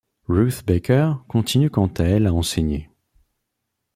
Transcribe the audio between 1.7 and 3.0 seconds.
à elle à enseigner.